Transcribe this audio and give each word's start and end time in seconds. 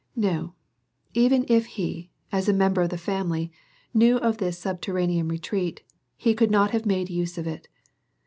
No, 0.15 0.55
even 1.13 1.45
if 1.47 1.67
he, 1.77 2.09
as 2.31 2.49
a 2.49 2.53
member 2.53 2.81
of 2.81 2.89
the 2.89 2.97
family, 2.97 3.51
knew 3.93 4.17
of 4.17 4.39
this 4.39 4.57
subterranean 4.57 5.27
retreat, 5.27 5.83
he 6.17 6.33
could 6.33 6.49
not 6.49 6.71
have 6.71 6.87
made 6.87 7.11
use 7.11 7.37
of 7.37 7.45
it. 7.45 7.67